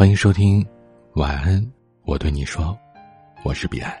[0.00, 0.66] 欢迎收听，
[1.12, 1.62] 晚安，
[2.06, 2.74] 我对你说，
[3.44, 3.94] 我是彼岸。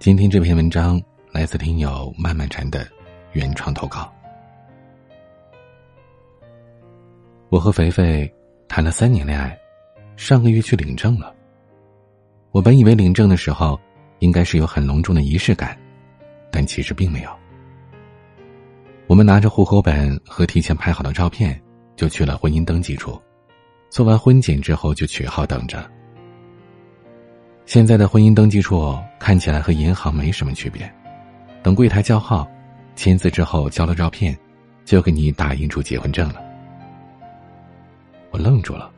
[0.00, 1.00] 今天这篇文章
[1.30, 2.84] 来自听友漫漫禅的
[3.30, 4.12] 原创投稿。
[7.48, 8.28] 我和肥肥
[8.66, 9.56] 谈了三年恋爱，
[10.16, 11.32] 上个月去领证了。
[12.50, 13.80] 我本以为领证的时候
[14.18, 15.78] 应该是有很隆重的仪式感，
[16.50, 17.30] 但其实并没有。
[19.06, 21.62] 我们拿着户口本和提前拍好的照片，
[21.94, 23.16] 就去了婚姻登记处。
[23.90, 25.88] 做完婚检之后就取号等着。
[27.66, 30.92] 现在的婚姻登记处看起来和银行没什么区别，
[31.62, 32.46] 等柜台叫号、
[32.94, 34.36] 签字之后交了照片，
[34.84, 36.42] 就给你打印出结婚证了。
[38.30, 38.90] 我愣住了，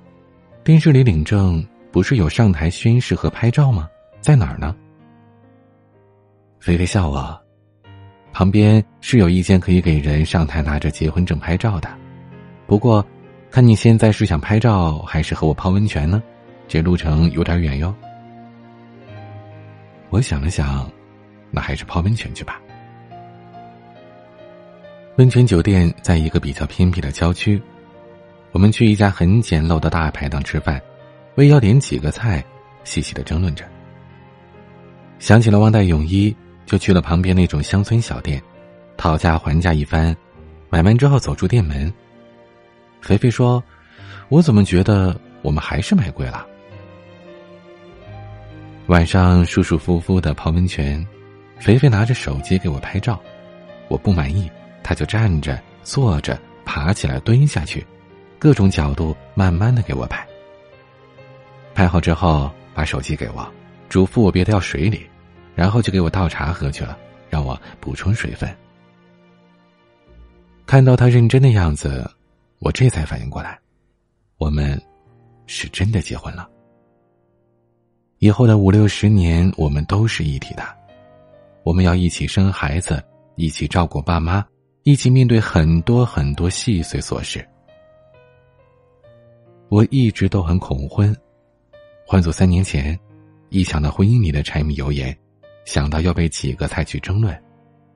[0.65, 3.89] 电视里领证不是有上台宣誓和拍照吗？
[4.21, 4.75] 在哪儿呢？
[6.59, 7.41] 菲菲笑我，
[8.33, 11.89] 旁边是有一间可以给人上台拿着结婚证拍照的，
[12.66, 13.07] 不过。
[13.56, 16.23] 看你现在是想拍照还是和我泡温泉呢？
[16.69, 17.95] 这路程有点远哟。
[20.10, 20.87] 我想了想，
[21.51, 22.60] 那还是泡温泉去吧。
[25.16, 27.59] 温泉酒店在一个比较偏僻的郊区，
[28.52, 30.79] 我们去一家很简陋的大排档吃饭，
[31.37, 32.45] 为要点几个菜，
[32.85, 33.65] 细细的争论着。
[35.18, 38.38] 想起了忘带泳衣，就去了旁边那种乡村小店，
[38.98, 40.15] 讨价还价一番，
[40.68, 41.91] 买完之后走出店门。
[43.07, 43.62] 肥肥说
[44.29, 46.45] ：“我怎么觉得我们还是买贵了？
[48.88, 51.07] 晚上舒舒服服的泡温泉，
[51.60, 53.21] 肥肥拿着手机给我拍照，
[53.87, 54.51] 我不满意，
[54.82, 57.87] 他就站着、坐着、爬起来、蹲下去，
[58.40, 60.26] 各种角度慢慢的给我拍。
[61.76, 63.48] 拍好之后，把手机给我，
[63.88, 65.06] 嘱咐我别掉水里，
[65.54, 66.98] 然后就给我倒茶喝去了，
[67.31, 68.53] 让我补充水分。
[70.66, 72.04] 看到他认真的样子。”
[72.59, 73.59] 我这才反应过来，
[74.38, 74.81] 我们
[75.47, 76.49] 是真的结婚了。
[78.19, 80.62] 以后的五六十年，我们都是一体的，
[81.64, 83.03] 我们要一起生孩子，
[83.34, 84.44] 一起照顾爸妈，
[84.84, 87.47] 一起面对很多很多细碎琐事。
[89.69, 91.14] 我一直都很恐婚，
[92.06, 92.98] 换做三年前，
[93.50, 95.16] 一想到婚姻里的柴米油盐，
[95.66, 97.38] 想到要被几个菜去争论，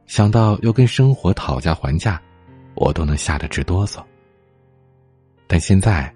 [0.07, 2.21] 想到要跟生活讨价还价，
[2.75, 4.05] 我都能吓得直哆嗦。
[5.53, 6.15] 但现在，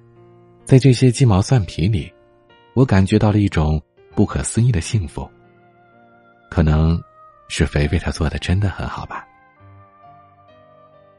[0.65, 2.09] 在这些鸡毛蒜皮里，
[2.73, 3.83] 我感觉到了一种
[4.15, 5.29] 不可思议的幸福。
[6.49, 7.03] 可能，
[7.49, 9.27] 是肥肥他做的真的很好吧。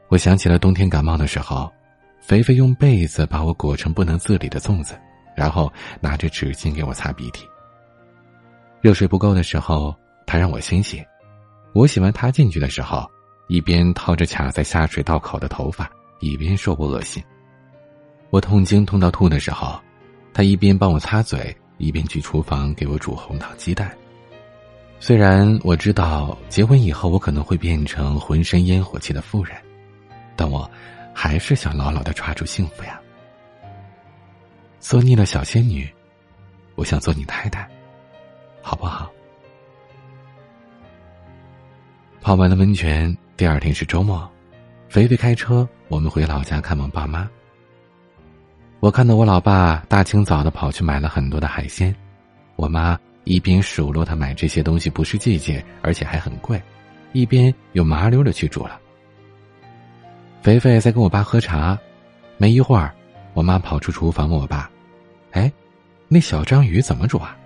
[0.08, 1.70] 我想起了冬天感冒的时候，
[2.18, 4.98] 肥肥用被子把我裹成不能自理的粽子，
[5.36, 7.46] 然后拿着纸巾给我擦鼻涕。
[8.80, 9.94] 热水不够的时候，
[10.26, 11.04] 他让我先洗。
[11.74, 13.06] 我洗完他进去的时候，
[13.48, 15.86] 一边掏着卡在下水道口的头发，
[16.20, 17.22] 一边说我恶心。
[18.36, 19.80] 我痛经痛到吐的时候，
[20.34, 23.90] 他一边帮我擦嘴，一边去厨房给我煮红糖鸡蛋。
[25.00, 29.56] 虽然我知道结婚以后我可能会变成浑身烟火气的妇人，
[30.36, 30.70] 但我
[31.14, 33.00] 还是想牢牢的抓住幸福呀。
[34.80, 35.90] 做腻了小仙女，
[36.74, 37.66] 我想做你太太，
[38.60, 39.10] 好不好？
[42.20, 44.30] 泡完了温泉，第二天是周末，
[44.90, 47.26] 肥肥开车，我们回老家看望爸妈。
[48.80, 51.94] 我看到我老爸大清早的跑去买了很多的海鲜，
[52.56, 56.62] 我妈一边数落他买这些东西不是季节，而且还很贵，
[57.12, 58.78] 一边又麻溜的去煮了。
[60.42, 61.76] 肥肥在跟我爸喝茶，
[62.36, 62.94] 没一会儿，
[63.32, 64.70] 我妈跑出厨房问我爸
[65.32, 65.50] ：“哎，
[66.06, 67.36] 那小章鱼怎么煮啊？”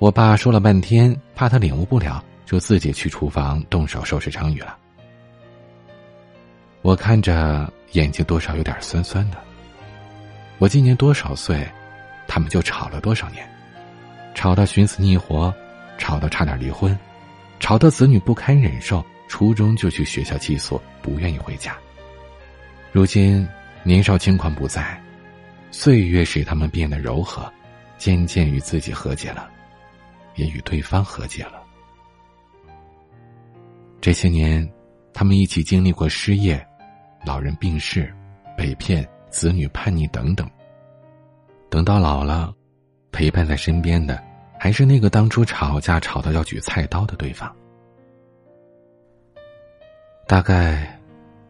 [0.00, 4.76] 我爸说了半天，怕他领悟不了，就自己去厨房动手收拾章鱼了。
[6.82, 9.36] 我看着眼睛多少有点酸酸的。
[10.58, 11.68] 我今年多少岁，
[12.26, 13.46] 他们就吵了多少年，
[14.34, 15.54] 吵到寻死觅活，
[15.98, 16.98] 吵到差点离婚，
[17.60, 21.76] 吵到子女不堪忍受，初中就去学校寄宿，不愿意回家。
[22.90, 23.46] 如今
[23.82, 24.98] 年少轻狂不在，
[25.70, 27.52] 岁月使他们变得柔和，
[27.98, 29.50] 渐渐与自己和解了，
[30.36, 31.62] 也与对方和解了。
[34.00, 34.66] 这些年，
[35.12, 36.66] 他们一起经历过失业、
[37.26, 38.10] 老人病逝、
[38.56, 39.06] 被骗。
[39.30, 40.48] 子女叛逆等等。
[41.68, 42.54] 等到老了，
[43.10, 44.22] 陪伴在身边的
[44.58, 47.54] 还是那个当初吵架吵到要举菜刀的对方。
[50.26, 50.98] 大概，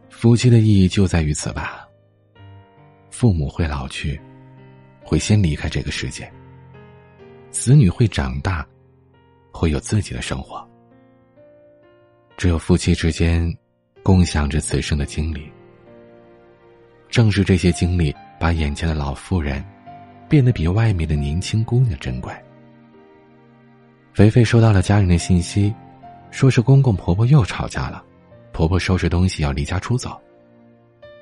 [0.09, 1.87] 夫妻的意义就在于此吧。
[3.09, 4.19] 父母会老去，
[5.03, 6.31] 会先离开这个世界。
[7.49, 8.67] 子女会长大，
[9.51, 10.67] 会有自己的生活。
[12.37, 13.51] 只有夫妻之间，
[14.03, 15.51] 共享着此生的经历。
[17.09, 19.63] 正是这些经历，把眼前的老妇人
[20.29, 22.33] 变得比外面的年轻姑娘珍贵。
[24.13, 25.73] 肥肥收到了家人的信息，
[26.31, 28.03] 说是公公婆婆又吵架了，
[28.51, 30.19] 婆婆收拾东西要离家出走，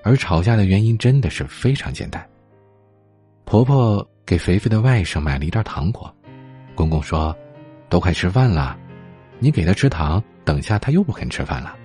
[0.03, 2.25] 而吵架的原因真的是非常简单。
[3.43, 6.13] 婆婆给肥肥的外甥买了一袋糖果，
[6.73, 7.35] 公公说
[7.89, 8.77] ：“都快吃饭了，
[9.39, 11.75] 你给他吃糖，等下他又不肯吃饭了。”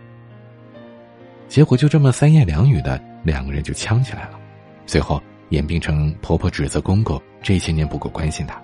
[1.49, 4.39] 结果就这么三言两语的，两个人就呛起来了，
[4.87, 8.61] 最后演变成婆婆指责公公这些年不够关心她。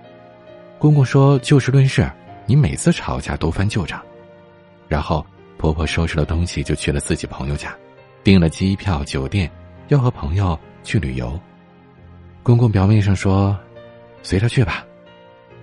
[0.78, 2.10] 公公说：“就事论事，
[2.44, 4.00] 你每次吵架都翻旧账。”
[4.88, 5.24] 然后
[5.58, 7.74] 婆婆收拾了东西就去了自己朋友家，
[8.22, 9.50] 订了机票、酒店，
[9.88, 11.38] 要和朋友去旅游。
[12.42, 13.58] 公公表面上说
[14.22, 14.84] ：“随他去吧”，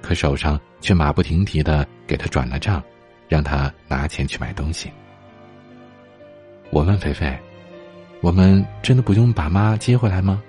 [0.01, 2.84] 可手上却马不停蹄的给他转了账，
[3.30, 4.92] 让他拿钱去买东西。
[6.72, 7.31] 我问菲菲
[8.24, 10.42] ：“我们真的不用把妈接回来吗？”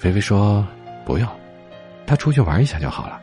[0.00, 0.66] 菲菲说
[1.04, 1.28] ：“不用，
[2.06, 3.20] 她出去玩一下就好了。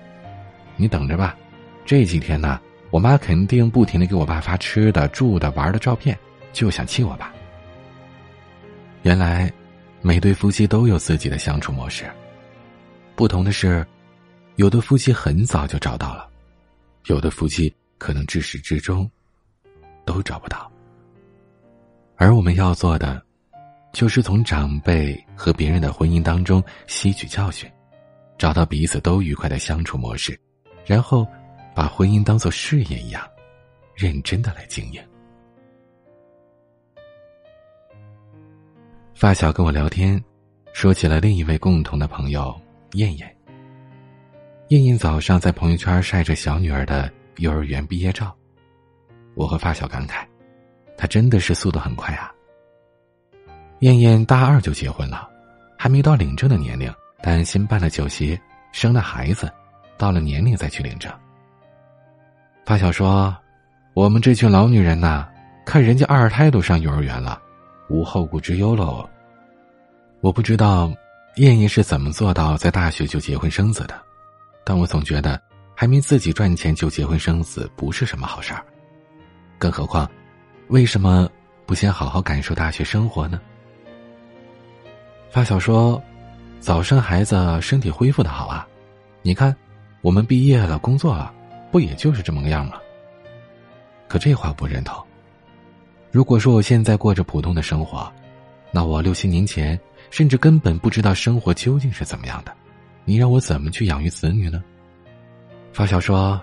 [0.75, 1.35] 你等着吧，
[1.83, 2.61] 这几天呢，
[2.91, 6.15] 我妈肯定不停的给我爸发吃的、住的、玩的照片，
[6.53, 7.33] 就想气我爸。”
[9.01, 9.51] 原来，
[10.01, 12.05] 每对夫妻都有自己的相处模式。
[13.15, 13.83] 不同的是，
[14.57, 16.29] 有的夫妻很早就找到了，
[17.07, 19.09] 有的夫妻可能至始至终
[20.05, 20.71] 都找不到。
[22.21, 23.19] 而我们要做的，
[23.93, 27.67] 就是从长辈和别人的婚姻当中吸取教训，
[28.37, 30.39] 找到彼此都愉快的相处模式，
[30.85, 31.25] 然后
[31.73, 33.27] 把婚姻当做事业一样，
[33.95, 35.01] 认真的来经营。
[39.15, 40.23] 发小跟我聊天，
[40.73, 42.55] 说起了另一位共同的朋友
[42.91, 43.35] 燕燕。
[44.67, 48.31] 燕燕早上在朋友圈晒着小女儿的幼儿园毕业照，
[49.33, 50.23] 我和发小感慨。
[51.01, 52.31] 他真的是速度很快啊！
[53.79, 55.27] 燕燕大二就结婚了，
[55.75, 56.93] 还没到领证的年龄，
[57.23, 58.39] 但先办了酒席，
[58.71, 59.51] 生了孩子，
[59.97, 61.11] 到了年龄再去领证。
[62.67, 63.35] 发小说
[63.95, 65.27] ：“我们这群老女人呐，
[65.65, 67.41] 看人家二胎都上幼儿园了，
[67.89, 69.09] 无后顾之忧喽。”
[70.21, 70.93] 我不知道
[71.37, 73.99] 燕燕是怎么做到在大学就结婚生子的，
[74.63, 75.41] 但我总觉得
[75.75, 78.63] 还没自己赚钱就结婚生子不是什么好事儿，
[79.57, 80.07] 更何况。
[80.71, 81.29] 为什么
[81.65, 83.41] 不先好好感受大学生活呢？
[85.29, 86.01] 发小说
[86.61, 88.65] ：“早生孩子，身体恢复的好啊！
[89.21, 89.53] 你看，
[89.99, 91.33] 我们毕业了，工作了，
[91.73, 92.79] 不也就是这么个样吗？”
[94.07, 95.05] 可这话不认同。
[96.09, 98.09] 如果说我现在过着普通的生活，
[98.71, 99.77] 那我六七年前
[100.09, 102.55] 甚至根本不知道生活究竟是怎么样的。
[103.03, 104.63] 你让我怎么去养育子女呢？
[105.73, 106.41] 发小说：“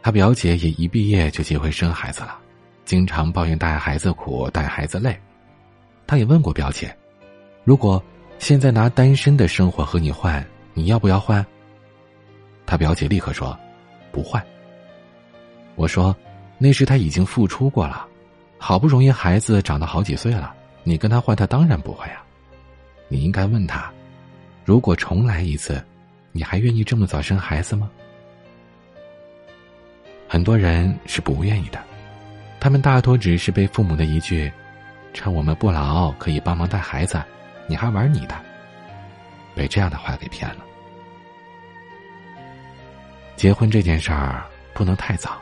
[0.00, 2.38] 他表姐也一毕业就结婚生孩子了。”
[2.88, 5.14] 经常抱怨带孩子苦，带孩子累。
[6.06, 6.96] 他也问过表姐
[7.62, 8.02] ：“如果
[8.38, 10.42] 现在拿单身的生活和你换，
[10.72, 11.44] 你要不要换？”
[12.64, 13.54] 他表姐立刻说
[14.10, 14.42] ：“不换。”
[15.76, 16.16] 我说
[16.56, 18.08] ：“那时他已经付出过了，
[18.56, 22.24] 好不容易孩子长到好几岁了，你跟他换，他当然不会啊。
[23.08, 23.92] 你应该问他：
[24.64, 25.84] 如果重来一次，
[26.32, 27.90] 你还愿意这么早生孩子吗？”
[30.26, 31.78] 很多人是不愿意的。
[32.60, 34.52] 他们大多只是被父母的一句
[35.14, 37.22] “趁我们不老，可以帮忙带孩子，
[37.66, 38.34] 你还玩你的”，
[39.54, 40.64] 被这样的话给骗了。
[43.36, 45.40] 结婚这件事儿不能太早，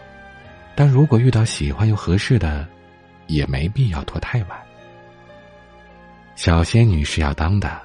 [0.74, 2.68] 但如果遇到喜欢又合适的，
[3.26, 4.58] 也没必要拖太晚。
[6.34, 7.80] 小仙女是要当的，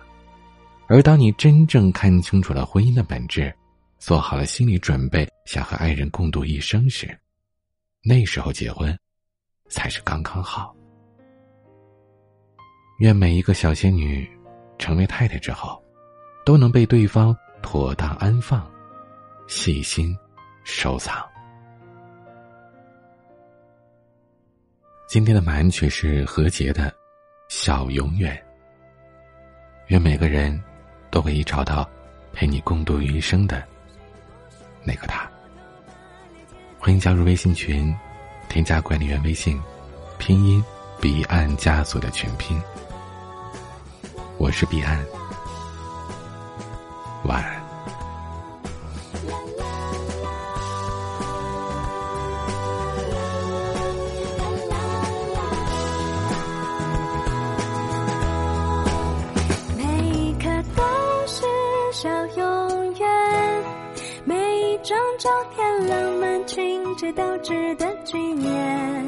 [0.87, 3.53] 而当你真正看清楚了婚姻的本质，
[3.97, 7.17] 做好了心理准备，想和爱人共度一生时，
[8.03, 8.93] 那时候结婚。
[9.71, 10.75] 才是刚刚好。
[12.99, 14.29] 愿每一个小仙女
[14.77, 15.81] 成为太太之后，
[16.45, 18.69] 都能被对方妥当安放、
[19.47, 20.15] 细心
[20.63, 21.25] 收藏。
[25.07, 26.89] 今天的满曲是何洁的
[27.49, 28.35] 《小永远》。
[29.87, 30.61] 愿每个人
[31.09, 31.89] 都可以找到
[32.31, 33.67] 陪你共度余生的
[34.83, 35.29] 那个他。
[36.79, 37.93] 欢迎加入微信群。
[38.51, 39.57] 添加管理员微信，
[40.17, 40.61] 拼音
[40.99, 42.61] 彼岸家族的全拼。
[44.37, 45.01] 我是彼岸，
[67.13, 67.85] 都值得。
[68.03, 69.07] 纪念，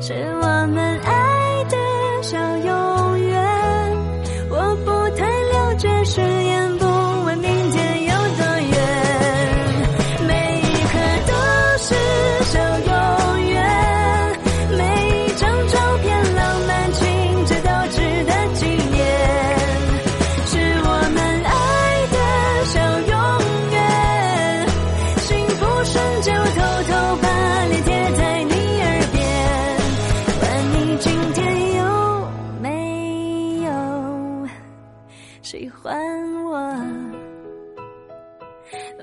[0.00, 1.76] 是我们爱的
[2.22, 2.77] 小永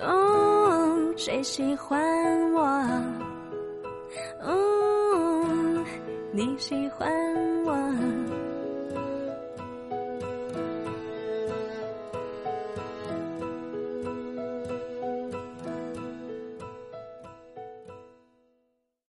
[0.01, 1.99] 哦，谁喜欢
[2.53, 2.61] 我？
[4.41, 5.85] 哦，
[6.31, 7.09] 你喜欢
[7.65, 8.34] 我？